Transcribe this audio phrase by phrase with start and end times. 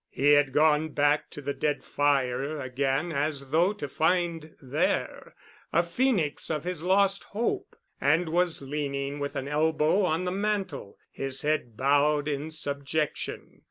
[0.09, 5.35] He had gone back to the dead fire again as though to find there
[5.71, 10.97] a phenix of his lost hope, and was leaning with an elbow on the mantel,
[11.11, 13.59] his head bowed in subjection.